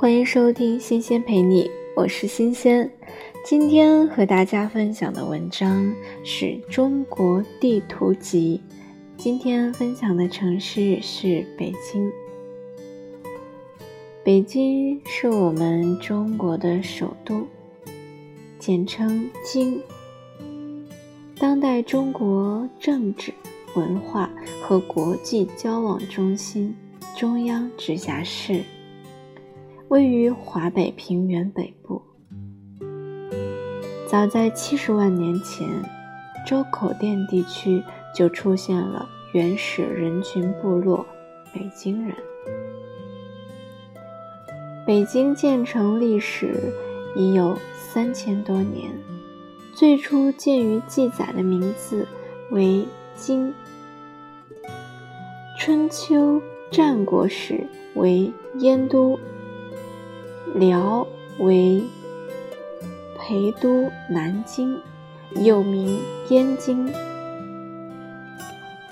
[0.00, 1.64] 欢迎收听《新鲜陪你》，
[1.96, 2.88] 我是新鲜。
[3.44, 8.62] 今天和大家分享的文章是中国地图集。
[9.16, 12.12] 今天分享的城市是北京。
[14.22, 17.44] 北京是我们中国的首都，
[18.56, 19.82] 简称京。
[21.40, 23.34] 当代中国政治、
[23.74, 24.30] 文化
[24.62, 26.72] 和国际交往中心。
[27.16, 28.62] 中央直辖市
[29.88, 32.02] 位于华北平原北部。
[34.06, 35.66] 早在七十万年前，
[36.46, 37.82] 周口店地区
[38.14, 41.06] 就出现了原始人群部落——
[41.54, 42.14] 北京人。
[44.86, 46.70] 北京建成历史
[47.16, 48.90] 已有三千多年，
[49.72, 52.06] 最初见于记载的名字
[52.50, 52.86] 为
[53.16, 53.54] 京。
[55.58, 56.42] 春秋。
[56.70, 59.18] 战国时为燕都，
[60.54, 61.06] 辽
[61.38, 61.82] 为
[63.16, 64.80] 陪都南京，
[65.34, 66.92] 又名燕京。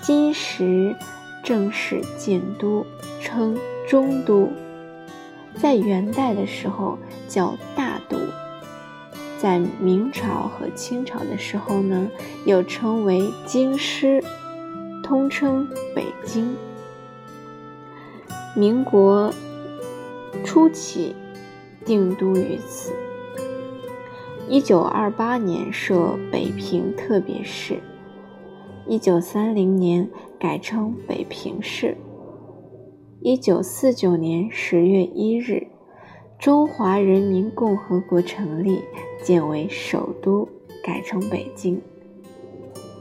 [0.01, 0.95] 金时
[1.43, 2.87] 正式建都，
[3.21, 3.59] 称
[3.89, 4.49] 中都。
[5.55, 8.19] 在元代的时候叫大都，
[9.39, 12.09] 在明朝和清朝的时候呢，
[12.45, 14.23] 又称为京师，
[15.03, 16.55] 通称北京。
[18.55, 19.33] 民国
[20.45, 21.17] 初期
[21.87, 22.93] 定都于此。
[24.49, 27.81] 一九二八年设北平特别市，
[28.87, 31.97] 一九三零年改称北平市。
[33.21, 35.67] 一九四九年十月一日，
[36.39, 38.83] 中华人民共和国成立，
[39.23, 40.49] 建为首都，
[40.85, 41.81] 改称北京。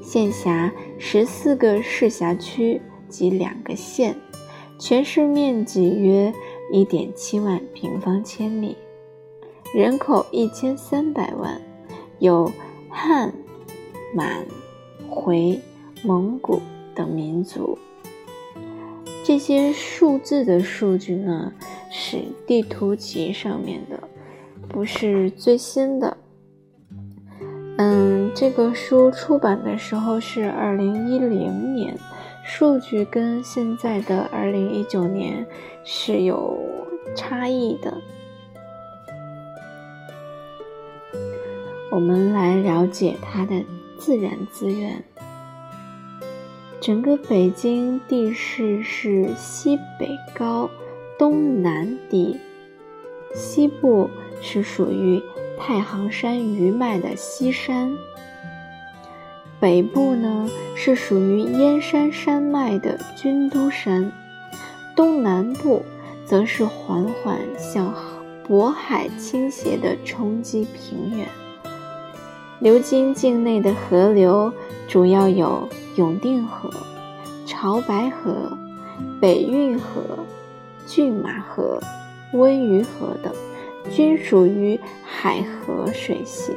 [0.02, 4.16] 县辖十四个市辖区及两个县。
[4.78, 6.34] 全市面积约
[6.72, 8.76] 一点七万平方千米，
[9.74, 11.62] 人口一千三百万，
[12.20, 12.52] 有
[12.90, 13.34] 汉、
[14.14, 14.46] 满、
[15.08, 15.60] 回、
[16.04, 16.60] 蒙古
[16.94, 17.78] 等民族。
[19.24, 21.54] 这些数字的数据呢，
[21.92, 24.00] 是地图集上面的，
[24.68, 26.18] 不是最新的。
[27.78, 31.98] 嗯，这个书出版的时候是二零一零年。
[32.48, 35.44] 数据跟现在的二零一九年
[35.84, 36.56] 是有
[37.16, 38.02] 差异的。
[41.92, 43.64] 我们来了解它的
[43.98, 45.04] 自然资源。
[46.82, 50.70] 整个北京地势是西北高，
[51.18, 52.38] 东南低，
[53.34, 54.10] 西部
[54.42, 55.24] 是属于
[55.58, 57.98] 太行山余脉的西山。
[59.60, 64.12] 北部呢是属于燕山山脉的军都山，
[64.96, 65.84] 东南部
[66.26, 67.94] 则是缓缓向
[68.48, 71.28] 渤海倾斜的冲击平原。
[72.60, 74.52] 流经境内的河流
[74.88, 76.70] 主要有永定河、
[77.46, 78.58] 潮白河、
[79.22, 80.02] 北运河、
[80.88, 81.80] 拒马河、
[82.34, 83.34] 温榆河等，
[83.92, 86.54] 均属于海河水系，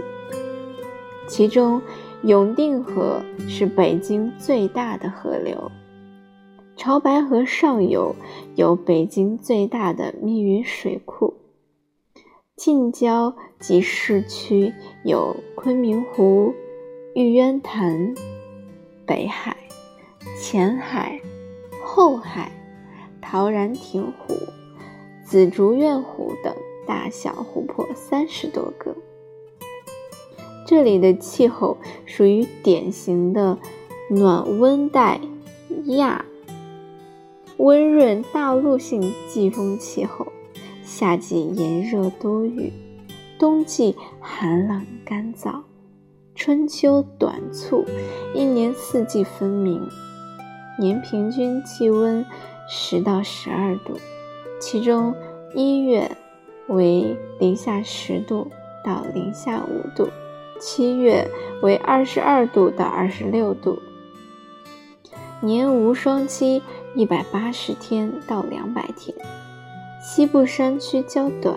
[1.27, 1.81] 其中。
[2.23, 5.71] 永定河是北京最大的河流，
[6.79, 8.15] 潮白河上游
[8.55, 11.35] 有北京最大的密云水库，
[12.55, 14.73] 近郊及市区
[15.05, 16.55] 有昆明湖、
[17.17, 18.15] 玉渊潭、
[19.05, 19.57] 北海、
[20.41, 21.21] 前海、
[21.85, 22.53] 后海、
[23.21, 24.35] 陶然亭湖、
[25.25, 26.55] 紫竹院湖等
[26.87, 28.95] 大小湖泊三十多个。
[30.65, 33.59] 这里的气候属于典型的
[34.09, 35.21] 暖温带
[35.87, 36.25] 亚
[37.59, 40.29] 温润大陆性季风气候，
[40.85, 42.73] 夏季炎热多雨，
[43.37, 45.63] 冬季寒冷干燥，
[46.37, 47.85] 春秋短促，
[48.33, 49.83] 一年四季分明，
[50.79, 52.25] 年平均气温
[52.69, 53.99] 十到十二度，
[54.61, 55.13] 其中
[55.53, 56.17] 一月
[56.69, 58.47] 为零下十度
[58.85, 60.09] 到零下五度。
[60.61, 61.29] 七月
[61.63, 63.79] 为二十二度到二十六度，
[65.41, 66.63] 年无霜期
[66.99, 69.17] 一百八十天到两百天。
[70.03, 71.57] 西部山区较短，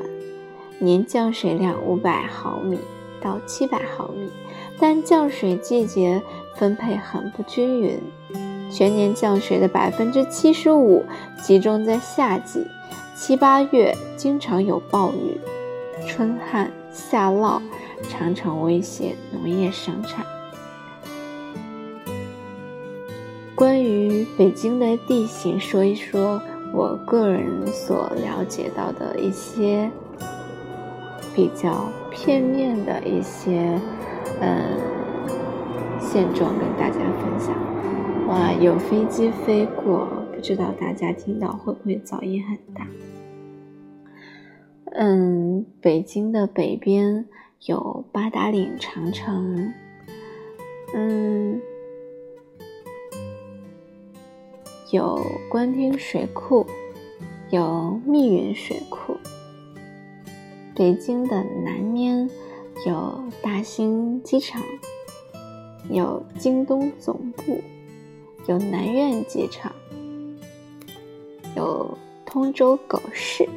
[0.78, 2.78] 年降水量五百毫米
[3.20, 4.30] 到七百毫米，
[4.80, 6.22] 但降水季节
[6.54, 8.00] 分配很不均匀，
[8.72, 11.04] 全年降水的百分之七十五
[11.42, 12.64] 集中在夏季，
[13.16, 15.42] 七八月经常有暴雨，
[16.08, 17.60] 春旱夏涝。
[18.10, 20.24] 常常威胁农业生产。
[23.62, 26.42] 关于北京的地形，说一说
[26.74, 29.88] 我个人所了解到的一些
[31.36, 33.80] 比较片面的一些
[34.42, 34.80] 嗯
[36.00, 37.56] 现状，跟大家分享。
[38.28, 42.88] 哇，有飞机飞过，不知道大家听到会不会噪音很大？
[44.94, 47.28] 嗯，北京的北边
[47.68, 49.72] 有八达岭长城，
[50.96, 51.62] 嗯。
[54.92, 56.66] 有官厅水库，
[57.50, 59.16] 有密云水库。
[60.76, 62.30] 北京的南面
[62.86, 64.62] 有大兴机场，
[65.90, 67.62] 有京东总部，
[68.48, 69.72] 有南苑机场，
[71.56, 73.48] 有通州狗市。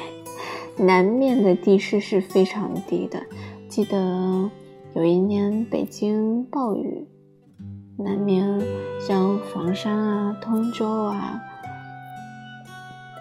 [0.76, 3.24] 南面的地势是非常低的，
[3.70, 4.50] 记得
[4.92, 7.06] 有一年北京暴雨。
[8.00, 8.62] 南面
[9.00, 11.42] 像房山啊、通州啊，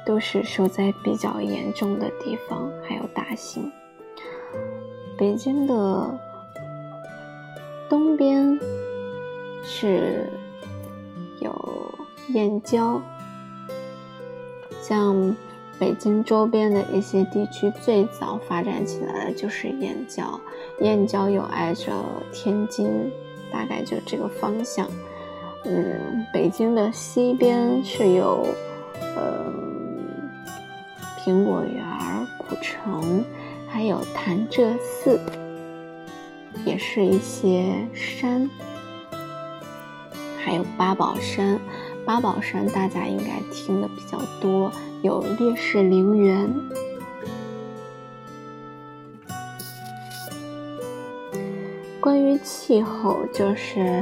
[0.05, 3.71] 都是受灾比较严重的地方，还有大兴。
[5.17, 6.19] 北京的
[7.89, 8.59] 东边
[9.63, 10.29] 是
[11.41, 11.91] 有
[12.35, 13.01] 燕郊，
[14.79, 15.35] 像
[15.79, 20.39] 北京周边的一些地区，最早发展起来的就是燕郊，
[20.81, 21.91] 燕郊又挨着
[22.31, 23.11] 天津。
[23.51, 24.87] 大概就这个方向，
[25.65, 28.47] 嗯，北京的西边是有，
[29.15, 29.51] 呃，
[31.19, 31.83] 苹果园、
[32.37, 33.23] 古城，
[33.67, 35.19] 还有潭柘寺，
[36.65, 38.49] 也是一些山，
[40.43, 41.59] 还有八宝山。
[42.05, 44.71] 八宝山大家应该听的比较多，
[45.01, 46.49] 有烈士陵园。
[52.07, 54.01] 关于气候，就是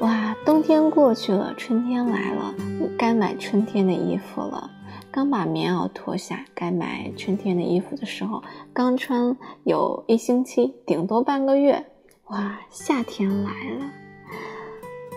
[0.00, 2.52] 哇，冬天过去了，春天来了，
[2.98, 4.68] 该买春天的衣服了。
[5.08, 8.42] 刚把棉袄脱下，该买春天的衣服的时候，
[8.72, 11.86] 刚穿有一星期，顶多半个月，
[12.24, 13.90] 哇，夏天来了。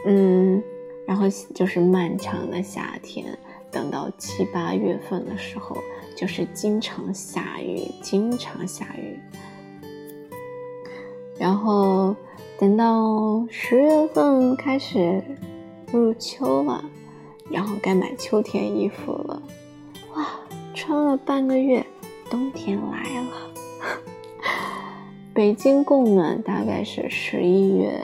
[0.06, 0.64] 嗯，
[1.08, 1.26] 然后
[1.56, 3.36] 就是漫长的夏天，
[3.72, 5.76] 等到七八月份的时候，
[6.16, 9.20] 就是经常下雨，经常下雨。
[11.46, 12.16] 然后
[12.58, 15.22] 等到十月份开始
[15.94, 16.84] 入秋了，
[17.52, 19.40] 然后该买秋天衣服了。
[20.16, 20.26] 哇，
[20.74, 21.86] 穿了半个月，
[22.32, 23.30] 冬天来了。
[25.36, 28.02] 北京供暖大概是十一月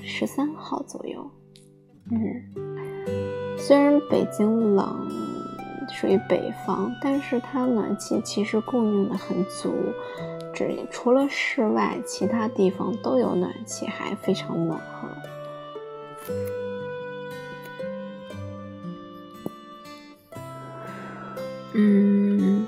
[0.00, 1.28] 十三号左右。
[2.12, 2.44] 嗯，
[3.58, 5.10] 虽然北京冷，
[5.92, 9.74] 属于北方，但是它暖气其实供应的很足。
[10.62, 15.08] 这里除了室外，其他地方都有暖气，还非常暖和。
[21.72, 22.64] 嗯，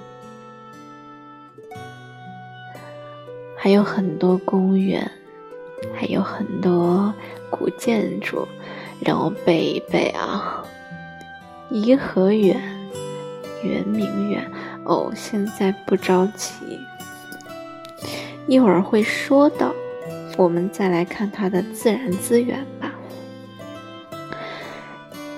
[3.57, 5.09] 还有很多公园，
[5.95, 7.15] 还有很多
[7.49, 8.49] 古建筑，
[9.05, 10.65] 让我背一背啊。
[11.71, 12.61] 颐和园、
[13.63, 14.51] 圆明园，
[14.85, 16.51] 哦，现在不着急。
[18.47, 19.75] 一会儿会说到，
[20.37, 22.93] 我们再来看它的自然资源吧。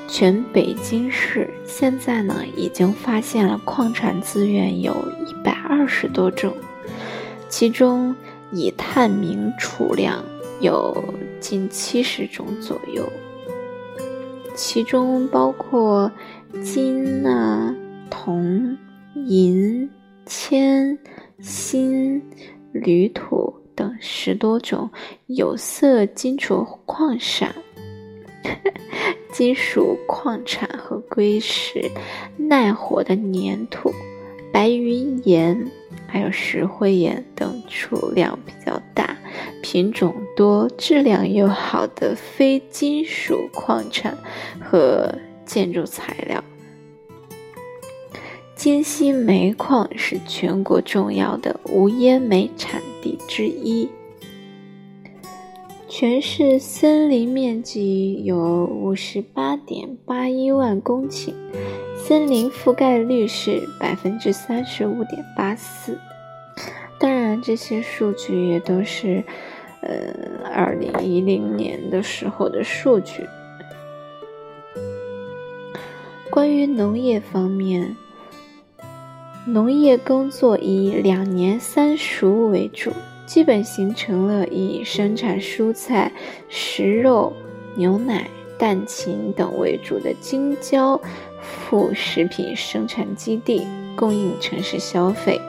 [0.08, 4.94] 全北京市现在呢，已经发现了矿产资源有
[5.26, 6.52] 一百二十多种，
[7.48, 8.14] 其中
[8.50, 10.24] 以探明储量
[10.60, 13.08] 有近七十种左右，
[14.54, 16.10] 其中包括
[16.62, 17.74] 金啊、
[18.08, 18.76] 铜、
[19.14, 19.88] 银、
[20.24, 20.98] 铅、
[21.40, 22.22] 锌。
[22.82, 24.90] 铝土等十多种
[25.26, 27.54] 有色金属矿产、
[29.32, 31.90] 金属矿产和硅石，
[32.36, 33.92] 耐火的粘土、
[34.52, 35.70] 白云岩，
[36.06, 39.16] 还有石灰岩等储量比较大、
[39.62, 44.16] 品种多、质量又好的非金属矿产
[44.60, 45.14] 和
[45.44, 46.42] 建筑材料。
[48.66, 53.88] 金溪煤矿是全国重要的无烟煤产地之一。
[55.88, 61.32] 全市森林面积有五十八点八一万公顷，
[61.96, 65.96] 森林覆盖率是百分之三十五点八四。
[66.98, 69.22] 当然，这些数据也都是，
[69.80, 70.12] 呃，
[70.52, 73.24] 二零一零年的时候的数据。
[76.32, 77.96] 关于农业方面。
[79.48, 82.90] 农业耕作以两年三熟为主，
[83.26, 86.10] 基本形成了以生产蔬菜、
[86.48, 87.32] 食肉、
[87.76, 91.00] 牛奶、蛋禽等为主的京郊
[91.40, 95.40] 副食品生产基地，供应城市消费；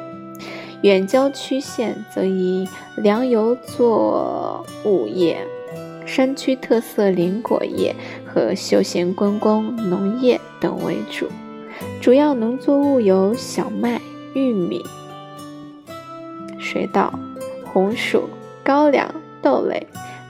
[0.84, 5.40] 远郊区县则以粮油作物业、
[6.06, 11.28] 山区特色林果业和休闲观光农业等为主。
[12.02, 14.02] 主要农作物有小麦、
[14.34, 14.84] 玉米、
[16.58, 17.20] 水稻、
[17.66, 18.30] 红薯、
[18.64, 19.86] 高粱、豆类、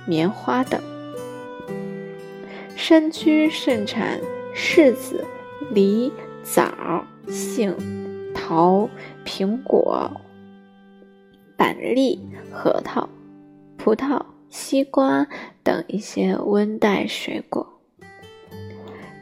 [0.06, 0.82] 棉花等。
[2.76, 4.20] 山区盛产
[4.56, 5.26] 柿子、
[5.72, 6.12] 梨、
[6.44, 7.76] 枣、杏、
[8.34, 8.90] 桃、
[9.26, 10.10] 苹果、
[11.58, 12.20] 板栗、
[12.52, 13.08] 核桃、
[13.78, 15.28] 葡萄、西瓜
[15.64, 17.77] 等一些温带水果。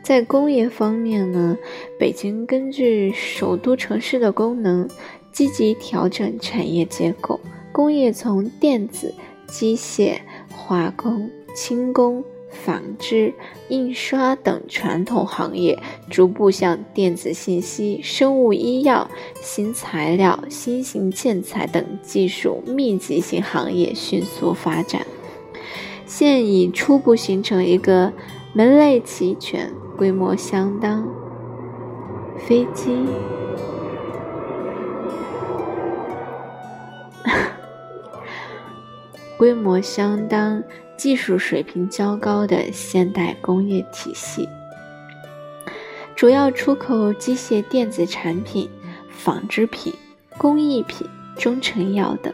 [0.05, 1.57] 在工业方面呢，
[1.97, 4.87] 北京根据首都城市的功能，
[5.31, 7.39] 积极调整产业结构，
[7.71, 9.11] 工业从电子、
[9.47, 10.19] 机械、
[10.55, 12.23] 化工、轻工。
[12.51, 13.33] 纺织、
[13.67, 15.77] 印刷等传统行业
[16.09, 19.09] 逐步向电子信息、生物医药、
[19.41, 25.05] 新材料、新型建材等技术密集型行业迅速发展。
[26.05, 28.13] 现已初步形成一个
[28.53, 31.07] 门类齐全、规模相当。
[32.37, 33.05] 飞机，
[39.37, 40.61] 规模相当。
[40.97, 44.47] 技术水平较高的现代工业体系，
[46.15, 48.69] 主要出口机械电子产品、
[49.09, 49.93] 纺织品、
[50.37, 52.33] 工艺品、中成药等。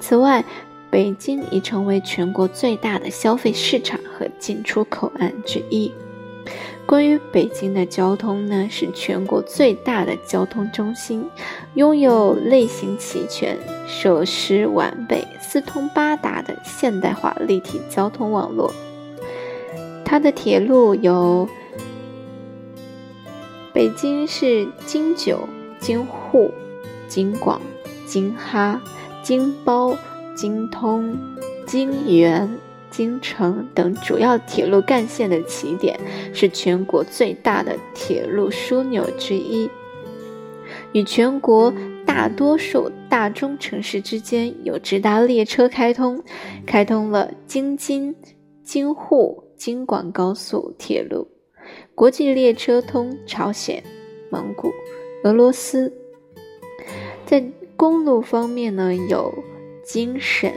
[0.00, 0.44] 此外，
[0.90, 5.90] 北京已成为全国最大的消费市场和进出口岸之一。
[6.86, 11.28] 关于北京的交通呢，是全国最大的交通中心，
[11.74, 18.72] 拥有类型齐全、设施完备、四通八达的现代化立体交通网络。
[20.04, 21.48] 它的铁路有
[23.72, 25.48] 北京市京九、
[25.80, 26.52] 京沪、
[27.08, 27.60] 京广、
[28.06, 28.80] 京哈、
[29.22, 29.96] 京包、
[30.36, 31.18] 京通、
[31.66, 32.58] 京原。
[32.96, 35.98] 京城等主要铁路干线的起点，
[36.32, 39.68] 是全国最大的铁路枢纽之一，
[40.92, 41.74] 与全国
[42.06, 46.22] 大多数大中城市之间有直达列车开通，
[46.64, 48.14] 开通了京津、
[48.62, 51.26] 京沪、京广高速铁路，
[51.96, 53.82] 国际列车通朝鲜、
[54.30, 54.70] 蒙古、
[55.24, 55.92] 俄罗斯。
[57.26, 59.34] 在公路方面呢，有
[59.84, 60.52] 京沈、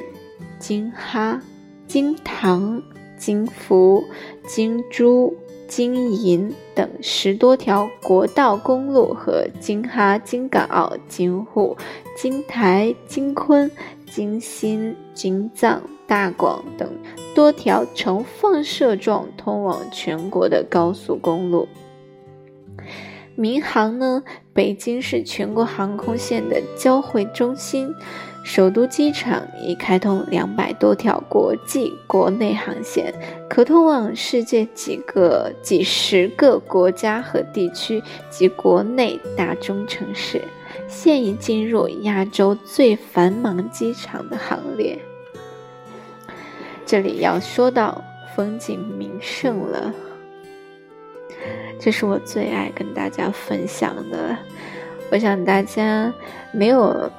[0.60, 1.41] 京哈。
[1.88, 2.82] 京唐、
[3.17, 4.03] 京福、
[4.46, 5.34] 京珠、
[5.67, 11.77] 京银等十多条国道公路和京哈、京港澳、京沪、
[12.17, 13.72] 京台、京昆、
[14.06, 16.89] 京新、京藏、大广等
[17.34, 21.67] 多条呈放射状通往全国的高速公路。
[23.36, 27.94] 民航呢，北京是全国航空线的交汇中心。
[28.48, 33.13] 首都机场已开通两百多条国际、国内航线，
[33.50, 40.42] 可通往世界几个、几十个国家和地区及国内大中城市，
[40.88, 44.98] 现已进入亚洲最繁忙机场的行列。
[46.86, 48.01] 这里要说到
[48.34, 49.94] 风景名胜了，
[51.82, 54.38] 这是我最爱跟大家分享的。
[55.12, 56.13] 我想大家
[56.54, 57.12] 没有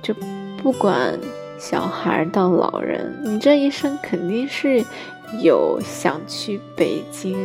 [0.00, 0.14] 就。
[0.62, 1.18] 不管
[1.58, 4.84] 小孩到老人，你这一生肯定是
[5.42, 7.36] 有想去北京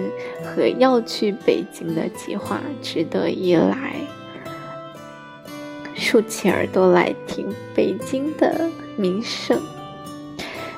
[0.43, 3.95] 和要去北京的计划，值得一来，
[5.95, 9.59] 竖起耳朵来听北京的名胜。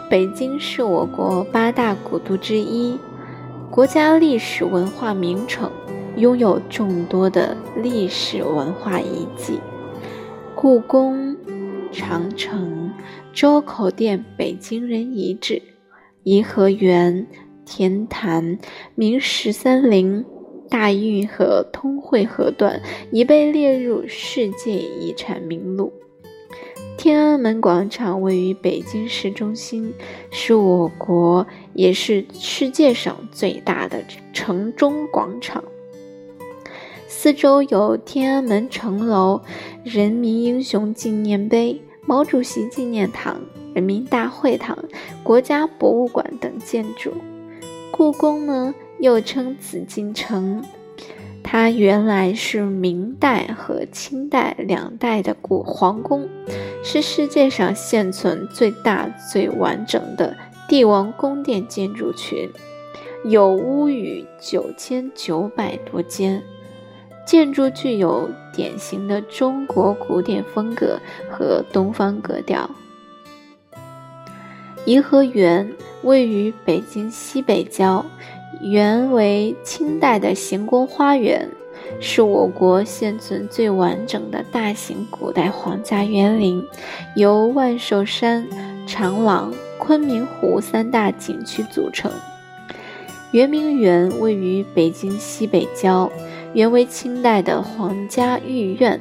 [0.10, 2.98] 北京是我国八大古都之一，
[3.70, 5.70] 国家历史文化名城，
[6.16, 9.60] 拥有众多的历史文化遗迹，
[10.56, 11.36] 故宫。
[11.92, 12.92] 长城、
[13.34, 15.62] 周口店、北京人遗址、
[16.24, 17.26] 颐和园、
[17.66, 18.58] 天坛、
[18.96, 20.24] 明十三陵、
[20.70, 22.82] 大运河通惠河段
[23.12, 25.92] 已被列入世界遗产名录。
[26.98, 29.94] 天安门广场位于北京市中心，
[30.32, 34.04] 是我国也是世界上最大的
[34.34, 35.64] 城中广场。
[37.12, 39.42] 四周有天安门城楼、
[39.84, 43.42] 人民英雄纪念碑、毛主席纪念堂、
[43.74, 44.78] 人民大会堂、
[45.24, 47.12] 国家博物馆等建筑。
[47.90, 50.64] 故宫呢，又称紫禁城，
[51.44, 56.30] 它原来是明代和清代两代的古皇宫，
[56.84, 60.38] 是世界上现存最大、最完整的
[60.70, 62.48] 帝王宫殿建筑群，
[63.26, 66.44] 有屋宇九千九百多间。
[67.30, 72.68] 建筑具有典型的中国古典风格和东方格调。
[74.84, 75.72] 颐和园
[76.02, 78.04] 位于北京西北郊，
[78.64, 81.48] 原为清代的行宫花园，
[82.00, 86.66] 是我国现存最完整的大型古代皇家园林，
[87.16, 88.48] 由万寿山、
[88.88, 92.12] 长廊、昆明湖三大景区组成。
[93.34, 96.12] 圆明园位于北京西北郊，
[96.54, 99.00] 原为清代的皇家御苑，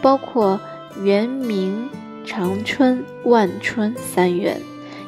[0.00, 0.60] 包括
[1.02, 1.88] 圆明、
[2.24, 4.60] 长春、万春三园。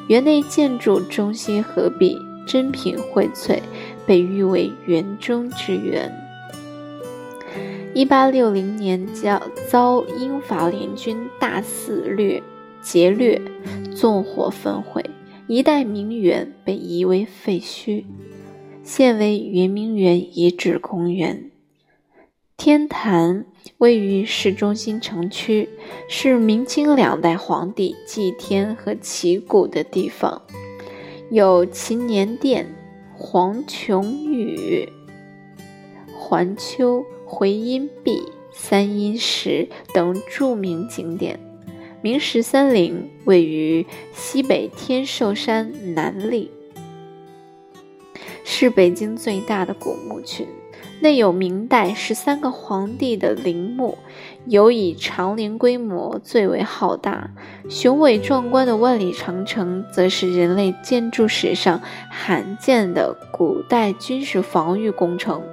[0.09, 3.59] 园内建筑中西合璧，珍品荟萃，
[4.05, 6.11] 被誉为“园中之园”。
[7.95, 12.43] 一八六零年，遭遭英法联军大肆掠
[12.81, 13.41] 劫掠，
[13.95, 15.01] 纵火焚毁，
[15.47, 18.03] 一代名园被夷为废墟。
[18.83, 21.49] 现为圆明园遗址公园。
[22.65, 23.43] 天坛
[23.77, 25.67] 位于市中心城区，
[26.07, 30.41] 是明清两代皇帝祭天和祈谷的地方，
[31.29, 32.73] 有祈年殿、
[33.17, 34.87] 黄琼宇、
[36.17, 41.37] 环丘、回音壁、三阴石等著名景点。
[42.01, 46.47] 明十三陵位于西北天寿山南麓。
[48.45, 50.47] 是北京最大的古墓群，
[51.03, 53.97] 内有明代十三个皇帝的陵墓，
[54.45, 57.31] 尤以长陵规模最为浩大。
[57.67, 65.43] 雄伟壮观的万里长城，则是人类建筑史上罕见的古代军事防御工程。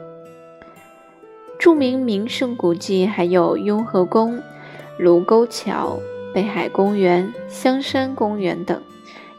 [1.59, 4.40] 著名名胜古迹还有雍和宫、
[4.99, 5.99] 卢沟桥、
[6.33, 8.80] 北海公园、香山公园等，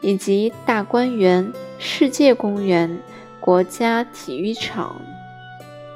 [0.02, 3.00] 以及大观园、世界公园。
[3.40, 5.02] 国家体育场、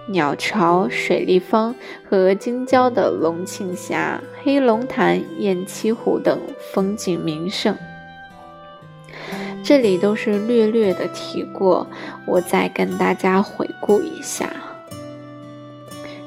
[0.09, 1.75] 鸟巢、水立方
[2.09, 6.39] 和京郊的龙庆峡、黑龙潭、雁栖湖等
[6.73, 7.77] 风景名胜，
[9.65, 11.89] 这里都是略略的提过，
[12.25, 14.49] 我再跟大家回顾一下。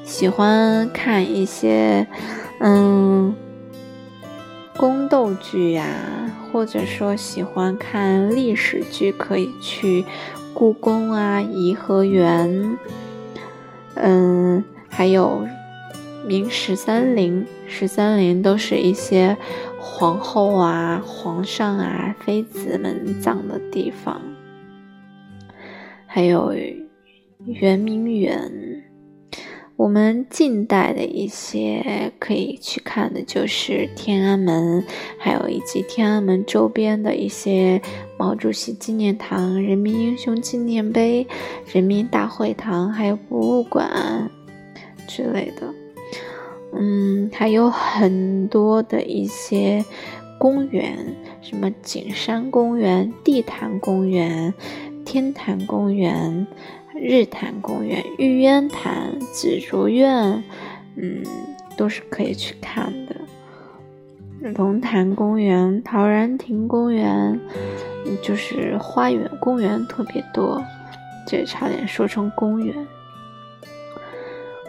[0.04, 2.06] 喜欢看一些
[2.58, 3.34] 嗯
[4.76, 5.86] 宫斗剧呀，
[6.52, 10.04] 或者说喜欢看历史剧，可以去。
[10.52, 12.76] 故宫啊，颐和园，
[13.94, 15.46] 嗯，还有
[16.26, 19.36] 明十三陵，十三陵都是一些
[19.78, 24.20] 皇后啊、皇上啊、妃子们葬的地方，
[26.06, 26.54] 还有
[27.44, 28.84] 圆明园。
[29.76, 34.84] 我们近代的一些可以去看的，就是天安门，
[35.18, 37.80] 还有以及天安门周边的一些
[38.20, 41.26] 毛主席纪念堂、人民英雄纪念碑、
[41.72, 44.30] 人民大会堂，还有博物馆
[45.08, 45.72] 之类的。
[46.74, 49.82] 嗯，还有很多的一些
[50.38, 54.52] 公园，什么景山公园、地坛公园、
[55.06, 56.46] 天坛公园。
[57.02, 60.44] 日坛公园、玉渊潭、紫竹院，
[60.96, 61.22] 嗯，
[61.74, 63.16] 都是可以去看的。
[64.54, 67.40] 龙潭公园、陶然亭公园，
[68.22, 70.62] 就是花园公园特别多，
[71.26, 72.86] 这差点说成公园。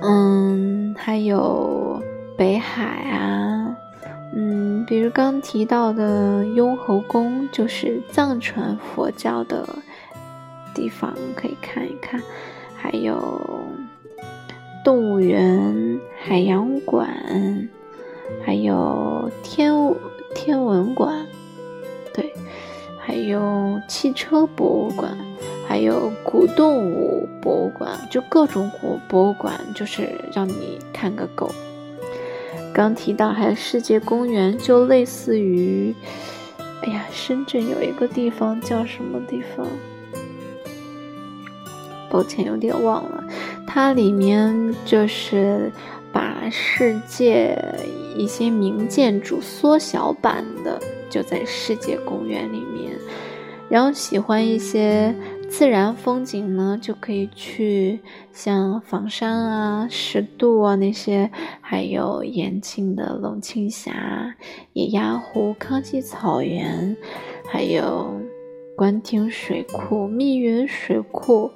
[0.02, 2.02] 嗯，还有
[2.38, 3.76] 北海啊，
[4.36, 9.68] 嗯，比如刚提到的雍和宫，就是藏传佛教的。
[10.74, 12.18] 地方可以看一看，
[12.74, 13.20] 还有
[14.86, 17.10] 动物园、海洋馆，
[18.42, 19.74] 还有天
[20.34, 21.26] 天文馆，
[23.04, 25.18] 还有汽车博物馆，
[25.68, 31.50] 还有古动物博物馆，就各种古博物馆，就是让你看个够。
[32.74, 35.94] 刚提到还有世界公园，就类似于，
[36.84, 39.68] 哎呀，深圳有一个地方叫什么地方？
[42.10, 43.24] 抱歉，有点忘了。
[43.66, 45.72] 它里面就是
[46.14, 47.58] 把世界
[48.16, 50.80] 一些名建筑缩小版的，
[51.12, 52.94] 就在世界公园里面。
[53.70, 55.16] 然后喜欢一些
[55.48, 58.02] 自然风景呢，就可以去
[58.34, 64.36] 像房山啊、十渡啊那些，还有延庆的龙庆峡、
[64.74, 66.98] 野鸭湖、康熙草原，
[67.48, 68.20] 还有
[68.76, 71.50] 官厅水库、密云水库。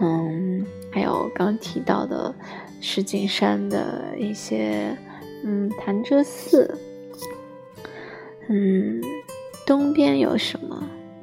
[0.00, 2.34] 嗯，还有刚提到的
[2.80, 4.96] 石景山的一些，
[5.44, 6.74] 嗯，潭柘寺。
[8.52, 9.00] 嗯，
[9.64, 10.82] 东边有什么？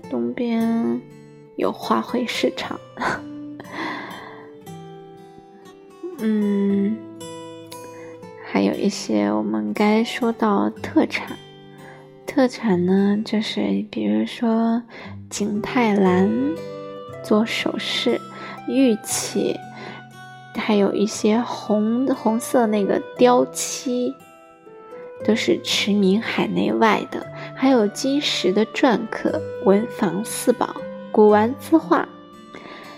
[0.09, 1.01] 东边
[1.57, 2.79] 有花卉市场。
[6.19, 6.97] 嗯，
[8.45, 11.37] 还有一些我们该说到特产。
[12.25, 14.81] 特产呢，就是比如说
[15.29, 16.31] 景泰蓝
[17.25, 18.21] 做首饰、
[18.69, 19.53] 玉器，
[20.55, 24.13] 还有一些红红色那个雕漆，
[25.25, 27.25] 都是驰名海内外的。
[27.55, 30.75] 还有金石的篆刻、文房四宝、
[31.11, 32.07] 古玩字画、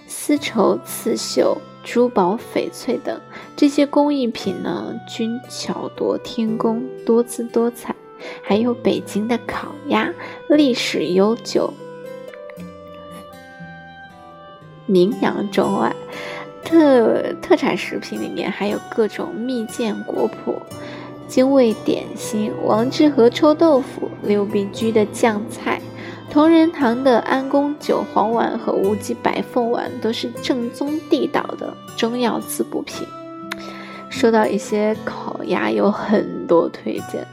[0.08, 3.20] 丝绸刺绣、珠宝翡翠等
[3.56, 7.96] 这些工艺品呢，均巧夺天工，多姿多彩。
[8.44, 10.14] 还有北京的烤鸭，
[10.50, 11.74] 历史悠久，
[14.86, 15.96] 名扬中外。
[16.62, 20.54] 特特产食品里面还有各种蜜饯果脯、
[21.30, 25.80] 精味点心、王致和臭豆腐、六必居的酱菜、
[26.30, 33.08] 同仁堂的安宫韭黄丸和无极白凤丸，都是正宗地道的中药滋补品。
[34.10, 37.26] 说到一些烤鸭，有很多推荐。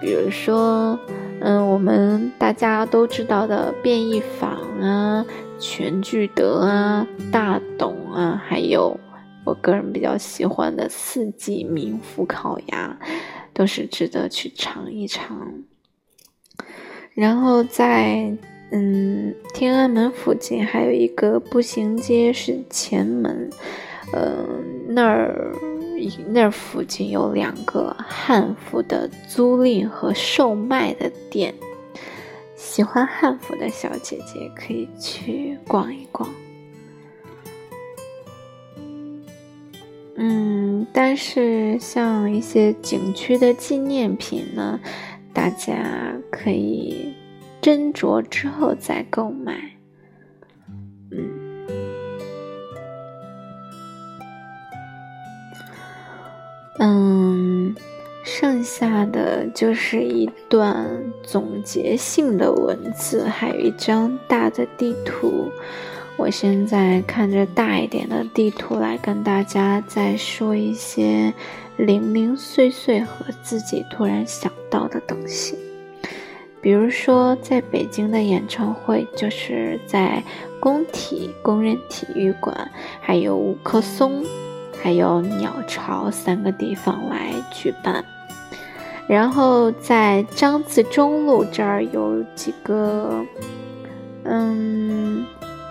[0.00, 0.98] 比如说，
[1.40, 5.24] 嗯，我们大家都知道的便宜坊啊、
[5.58, 8.98] 全聚德啊、大董啊，还有
[9.46, 12.98] 我个人比较喜欢的四季民福烤鸭，
[13.54, 15.62] 都是值得去尝一尝。
[17.14, 18.36] 然后在
[18.72, 23.48] 嗯天安门附近还有一个步行街是前门，
[24.12, 24.46] 嗯
[24.88, 25.54] 那儿。
[26.28, 31.54] 那儿附近有两个汉服的租赁和售卖的店，
[32.54, 36.28] 喜欢汉服的小姐姐可以去逛一逛。
[40.18, 44.80] 嗯，但是像一些景区的纪念品呢，
[45.34, 47.14] 大家可以
[47.60, 49.58] 斟酌之后再购买。
[51.10, 51.30] 嗯。
[56.78, 57.74] 嗯，
[58.22, 60.86] 剩下的就是一段
[61.22, 65.50] 总结性的文字，还有一张大的地图。
[66.16, 71.32] 我现在看着大一点的地图来跟大家再说一些
[71.76, 75.58] 零零碎碎和自己突然想到的东西。
[76.60, 80.22] 比如说，在北京的演唱会就是在
[80.58, 84.24] 工体工人体育馆，还有五棵松。
[84.82, 88.04] 还有鸟巢三个地方来举办，
[89.08, 93.24] 然后在张自忠路这儿有几个，
[94.22, 95.26] 嗯，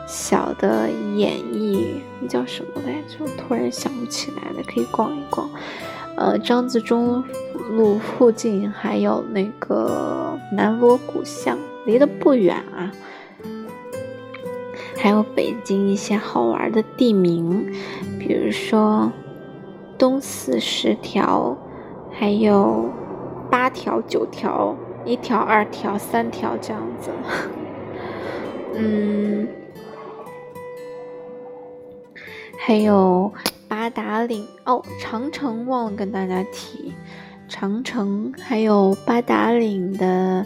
[0.07, 3.25] 小的演艺那叫什么来着？
[3.37, 5.49] 突然想不起来了，可以逛一逛。
[6.15, 7.23] 呃，张自忠
[7.71, 12.91] 路附近还有那个南锣鼓巷，离得不远啊。
[14.97, 17.71] 还有北京一些好玩的地名，
[18.17, 19.11] 比如说
[19.97, 21.57] 东四十条，
[22.11, 22.89] 还有
[23.51, 27.11] 八条、九条、一条、二条、三条这样子。
[28.73, 29.47] 嗯，
[32.67, 33.31] 还有
[33.67, 36.91] 八达岭哦，长城忘了跟大家提，
[37.47, 40.43] 长城还有八达岭的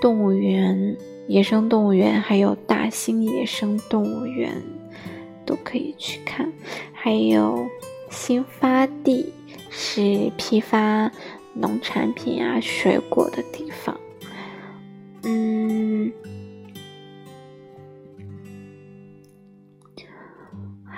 [0.00, 0.96] 动物园。
[1.26, 4.50] 野生动物园还有大兴野生动物园
[5.44, 6.50] 都可以去看，
[6.94, 7.68] 还有
[8.08, 9.30] 新发地
[9.68, 11.12] 是批发
[11.52, 13.94] 农产品啊、水果的地方，
[15.22, 16.10] 嗯。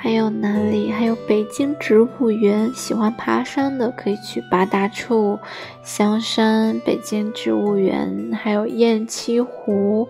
[0.03, 0.91] 还有哪里？
[0.91, 5.39] 还有北京植物园，喜欢爬山的可以去八大处、
[5.83, 10.09] 香山、北京植物园，还有雁栖湖。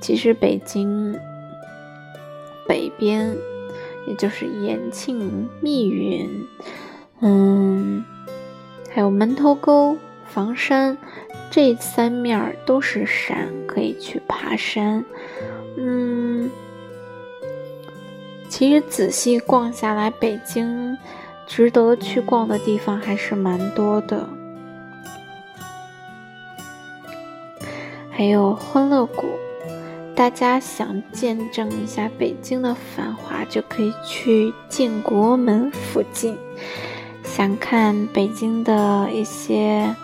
[0.00, 1.18] 其实北京
[2.68, 3.36] 北边，
[4.06, 6.46] 也就是延庆、密云，
[7.20, 8.04] 嗯，
[8.94, 10.96] 还有门头沟、房山，
[11.50, 15.04] 这三面都是山，可以去爬山，
[15.76, 16.48] 嗯。
[18.52, 20.98] 其实仔细逛下来，北京
[21.46, 24.28] 值得去逛的地方还是蛮多的。
[28.10, 29.24] 还有欢乐谷，
[30.14, 36.34] 大家想见证一下北京的繁华，就可以去建国门附近；
[37.24, 39.96] 想看北京的一些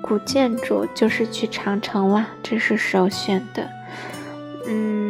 [0.00, 3.68] 古建筑，就是去长城啦，这是首选的。
[4.66, 5.05] 嗯。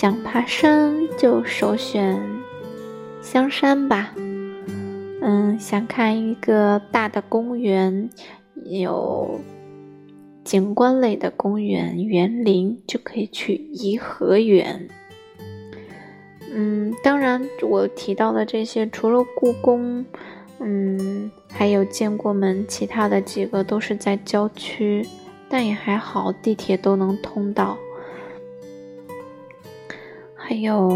[0.00, 2.22] 想爬山就首选
[3.20, 4.14] 香山吧，
[5.20, 8.08] 嗯，想看一个大的公园，
[8.66, 9.40] 有
[10.44, 14.88] 景观类的公园园林，就可以去颐和园。
[16.54, 20.04] 嗯，当然我提到的这些，除了故宫，
[20.60, 25.04] 嗯，还有建国门，其他的几个都是在郊区，
[25.48, 27.76] 但也还好，地铁都能通到。
[30.48, 30.90] 还有，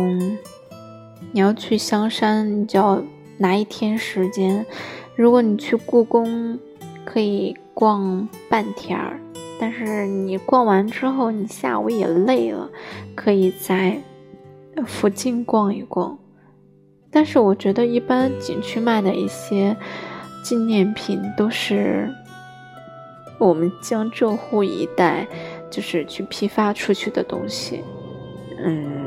[1.30, 3.02] 你要去香山，你就要
[3.36, 4.64] 拿一天时间。
[5.14, 6.58] 如果你去故宫，
[7.04, 9.20] 可以逛半天儿，
[9.60, 12.70] 但是你逛完之后，你下午也累了，
[13.14, 14.00] 可以在
[14.86, 16.16] 附近逛一逛。
[17.10, 19.76] 但是我觉得，一般景区卖的一些
[20.42, 22.10] 纪念品，都是
[23.38, 25.28] 我们江浙沪一带
[25.70, 27.84] 就是去批发出去的东西，
[28.56, 29.01] 嗯。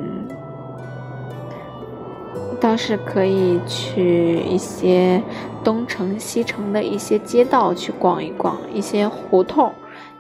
[2.66, 5.22] 倒是可以去一些
[5.64, 9.72] 东城、西城的一些街道去逛一逛，一些胡同，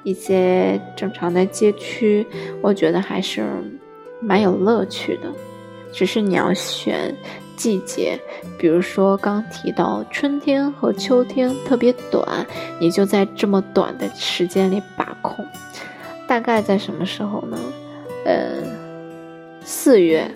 [0.03, 2.23] 一些正常的街区，
[2.61, 3.43] 我觉得还是
[4.21, 5.23] 蛮有乐趣的。
[5.91, 7.15] 只是你要选
[7.55, 8.19] 季节，
[8.59, 12.45] 比如说刚提到春天和秋天特别短，
[12.79, 15.43] 你就在这么短的时间里把控。
[16.27, 17.57] 大概在什么时候呢？
[18.23, 18.61] 呃，
[19.63, 20.29] 四月。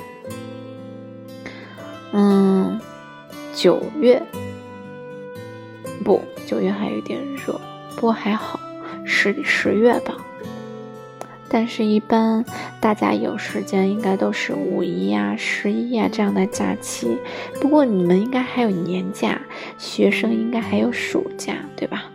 [2.12, 2.80] 嗯，
[3.54, 4.22] 九月
[6.04, 7.60] 不，九月还有点热，
[7.96, 8.60] 不过还好，
[9.06, 10.16] 十十月吧。
[11.52, 12.46] 但是，一般
[12.80, 17.18] 大家有时间，应该都是五一呀、十一呀这样的假期。
[17.60, 19.42] 不过，你们应该还有年假，
[19.80, 22.06] 学生应该还有暑假，对吧？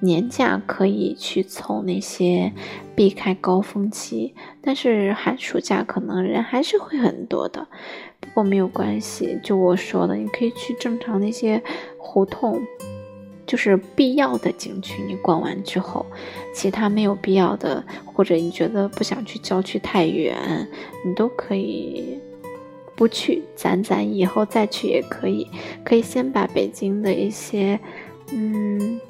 [0.00, 2.52] 年假可以去凑那些
[2.96, 7.68] 避开高峰期，但是寒暑假可能人还是会很多的。
[8.18, 11.62] 不过没有关系，就我说的，你可以去正常那些
[11.98, 12.60] 胡同，
[13.46, 16.06] 就是必要的景区，你逛完之后，
[16.54, 20.36] 其他没有必要的，或者你觉得不想去郊区太远，
[21.04, 22.18] 你都可以
[22.94, 25.46] 不去，攒攒以后再去也可以。
[25.84, 27.78] 可以先把北京的一些，
[28.32, 29.00] 嗯。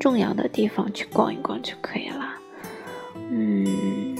[0.00, 2.24] 重要的地方去逛一逛就可以了，
[3.30, 4.16] 嗯，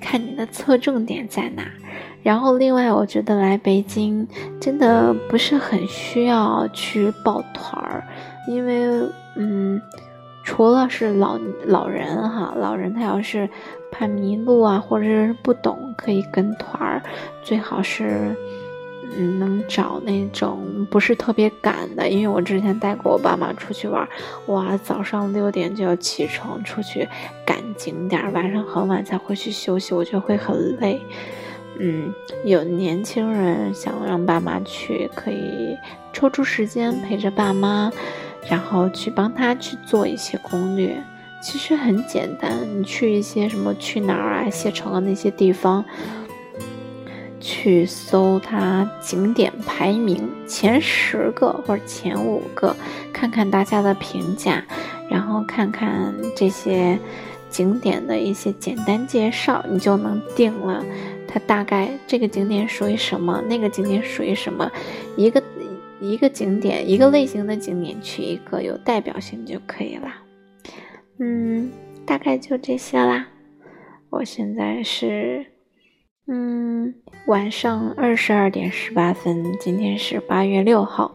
[0.00, 1.64] 看你的侧重点在哪。
[2.22, 4.28] 然后，另外，我觉得来北京
[4.60, 8.04] 真的不是很需要去抱团儿，
[8.48, 8.84] 因为，
[9.36, 9.80] 嗯，
[10.44, 13.48] 除了是老老人哈，老人他要是
[13.90, 17.02] 怕迷路啊，或者是不懂，可以跟团儿，
[17.42, 18.36] 最好是。
[19.14, 24.06] 嗯，能找那种不是特别赶的，因为我之前带过我爸妈出去玩，
[24.46, 27.08] 哇，早上六点就要起床出去
[27.44, 31.00] 赶景点，晚上很晚才回去休息，我觉得会很累。
[31.78, 32.12] 嗯，
[32.44, 35.76] 有年轻人想让爸妈去，可以
[36.12, 37.92] 抽出时间陪着爸妈，
[38.48, 40.96] 然后去帮他去做一些攻略。
[41.42, 45.84] 其实很简单，你去一些什么去哪儿啊、携程啊那些地方。
[47.46, 52.74] 去搜它景点排名前十个或者前五个，
[53.12, 54.64] 看看大家的评价，
[55.08, 56.98] 然后看看这些
[57.48, 60.84] 景点的一些简单介绍，你就能定了
[61.28, 64.68] 它大概这个景点属于什么，那个景点属于什么，
[65.16, 65.40] 一个
[66.00, 70.08] 一个景点一个类型的景点去一个有代表性就可以了。
[71.20, 71.70] 嗯，
[72.04, 73.28] 大概就这些啦。
[74.10, 75.46] 我现在是。
[76.28, 76.75] 嗯，
[77.26, 81.12] 晚上二十二点十八分，今天是八月六号，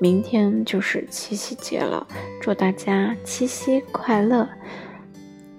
[0.00, 2.04] 明天就是七夕节了，
[2.40, 4.48] 祝大家七夕快乐！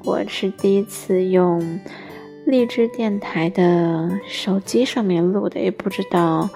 [0.03, 1.79] 我是第一次用
[2.45, 6.49] 荔枝电台的手机上面录的，也不知道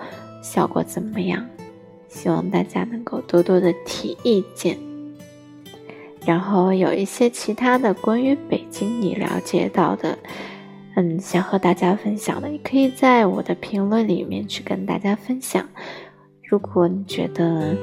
[0.44, 1.48] 效果怎么样，
[2.10, 4.78] 希望大家能够多多的提意见。
[6.26, 10.20] 然后有一些其他的关于北京你了解到的。
[11.00, 15.64] 嗯，想和大家分享的，你可以在我的评论里面去跟大家分享。
[16.42, 17.76] 如果你觉得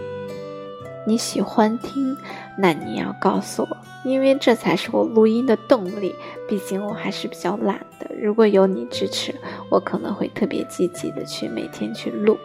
[1.06, 2.16] 你喜欢听，
[2.58, 6.12] 那你要告诉我，因为这才是我录音的动力。
[6.48, 8.10] 毕竟我还是比较懒的。
[8.20, 9.32] 如果有你支持，
[9.70, 12.36] 我可能会特别积极的去每天去录。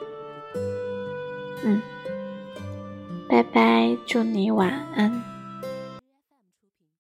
[1.64, 1.82] 嗯，
[3.28, 5.39] 拜拜，祝你晚安。